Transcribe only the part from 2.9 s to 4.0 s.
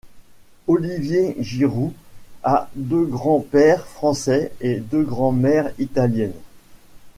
grands-pères